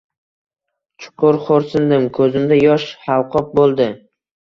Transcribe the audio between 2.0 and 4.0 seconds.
Ko‘zimda yosh halqob bo‘ldi.